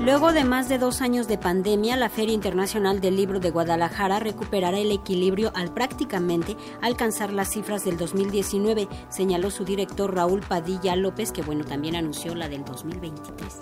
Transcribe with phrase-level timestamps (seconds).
[0.00, 4.18] Luego de más de dos años de pandemia, la Feria Internacional del Libro de Guadalajara
[4.18, 10.96] recuperará el equilibrio al prácticamente alcanzar las cifras del 2019, señaló su director Raúl Padilla
[10.96, 13.60] López, que bueno, también anunció la del 2023.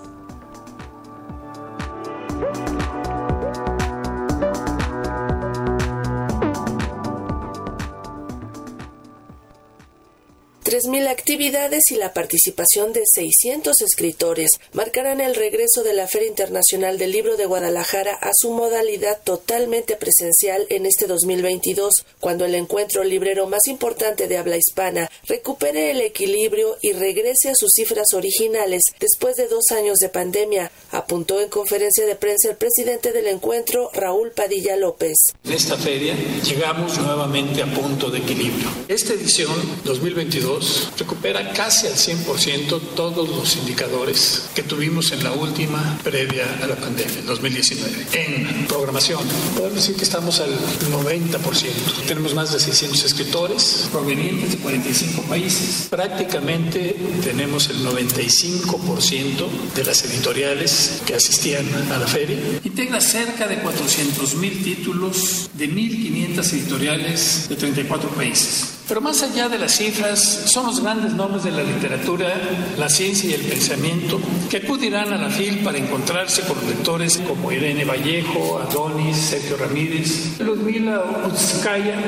[10.69, 16.99] 3.000 actividades y la participación de 600 escritores marcarán el regreso de la Feria Internacional
[16.99, 23.03] del Libro de Guadalajara a su modalidad totalmente presencial en este 2022, cuando el encuentro
[23.03, 28.83] librero más importante de habla hispana recupere el equilibrio y regrese a sus cifras originales
[29.01, 33.89] después de dos años de pandemia, apuntó en conferencia de prensa el presidente del encuentro,
[33.95, 35.17] Raúl Padilla López.
[35.45, 38.69] En esta feria llegamos nuevamente a punto de equilibrio.
[38.87, 39.51] Esta edición
[39.85, 40.58] 2022
[40.99, 46.77] recupera casi al 100% todos los indicadores que tuvimos en la última previa a la
[46.77, 48.07] pandemia, 2019.
[48.13, 49.21] En programación,
[49.57, 52.07] podemos decir que estamos al 90%.
[52.07, 55.89] Tenemos más de 600 escritores provenientes de 45 países.
[55.91, 62.39] Prácticamente tenemos el 95% de las editoriales que asistían a la feria.
[62.65, 68.78] Integra cerca de 400 mil títulos de 1.500 editoriales de 34 países.
[68.89, 72.33] Pero más allá de las cifras, son los grandes nombres de la literatura,
[72.79, 77.53] la ciencia y el pensamiento que acudirán a la FIL para encontrarse con lectores como
[77.53, 81.99] Irene Vallejo, Adonis, Sergio Ramírez, Ludmila Utskaya,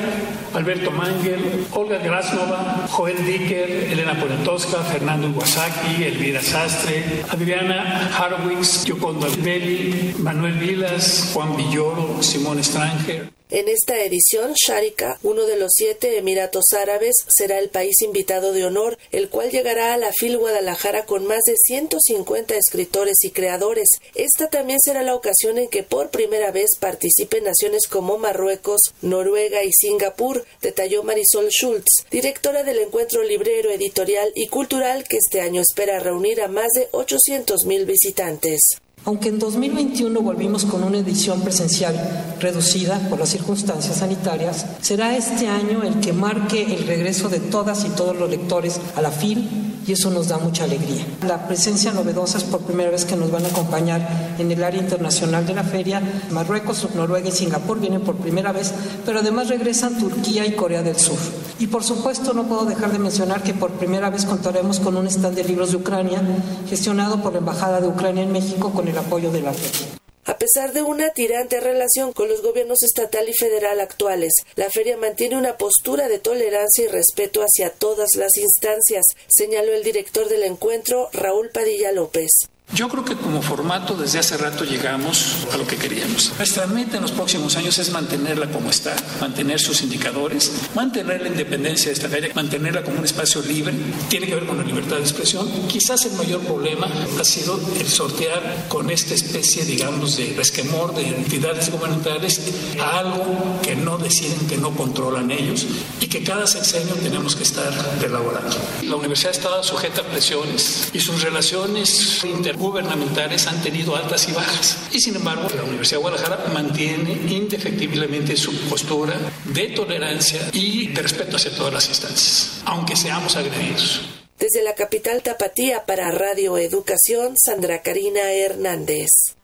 [0.55, 9.27] Alberto Mangel, Olga Grasnova, Joel Dicker, Elena Poniatowska, Fernando Iwasaki, Elvira Sastre, Adriana Harwitz, Yocondo
[9.27, 13.40] Albeli, Manuel Vilas, Juan Villoro, Simón Stranger.
[13.53, 18.65] En esta edición, Sharika, uno de los siete Emiratos Árabes, será el país invitado de
[18.65, 23.89] honor, el cual llegará a la FIL Guadalajara con más de 150 escritores y creadores.
[24.15, 29.65] Esta también será la ocasión en que por primera vez participen naciones como Marruecos, Noruega
[29.65, 35.61] y Singapur, detalló Marisol Schultz, directora del encuentro librero, editorial y cultural que este año
[35.61, 38.61] espera reunir a más de 800 mil visitantes.
[39.07, 41.95] Aunque en 2021 volvimos con una edición presencial
[42.39, 47.87] reducida por las circunstancias sanitarias, será este año el que marque el regreso de todas
[47.87, 49.49] y todos los lectores a la FIL
[49.87, 51.05] y eso nos da mucha alegría.
[51.27, 54.81] La presencia novedosa es por primera vez que nos van a acompañar en el área
[54.81, 56.03] internacional de la feria.
[56.31, 58.73] Marruecos, Noruega y Singapur vienen por primera vez,
[59.07, 61.19] pero además regresan Turquía y Corea del Sur.
[61.61, 65.07] Y por supuesto no puedo dejar de mencionar que por primera vez contaremos con un
[65.07, 66.23] stand de libros de Ucrania
[66.67, 70.01] gestionado por la Embajada de Ucrania en México con el apoyo de la feria.
[70.25, 74.97] A pesar de una tirante relación con los gobiernos estatal y federal actuales, la feria
[74.97, 80.45] mantiene una postura de tolerancia y respeto hacia todas las instancias, señaló el director del
[80.45, 82.31] encuentro, Raúl Padilla López.
[82.73, 86.33] Yo creo que como formato desde hace rato llegamos a lo que queríamos.
[86.39, 91.29] Nuestra meta en los próximos años es mantenerla como está, mantener sus indicadores, mantener la
[91.29, 93.75] independencia de esta feria, mantenerla como un espacio libre.
[94.09, 95.49] Tiene que ver con la libertad de expresión.
[95.67, 96.87] Quizás el mayor problema
[97.19, 102.41] ha sido el sortear con esta especie, digamos, de resquemor de entidades gubernamentales
[102.81, 105.67] a algo que no deciden, que no controlan ellos
[106.01, 107.73] y que cada sexenio tenemos que estar
[108.05, 108.57] elaborando.
[108.85, 114.33] La universidad está sujeta a presiones y sus relaciones inter gubernamentales han tenido altas y
[114.33, 114.79] bajas.
[114.93, 119.15] Y sin embargo, la Universidad de Guadalajara mantiene indefectiblemente su postura
[119.47, 124.03] de tolerancia y de respeto hacia todas las instancias, aunque seamos agredidos.
[124.39, 129.40] Desde la capital tapatía para Radio Educación, Sandra Karina Hernández.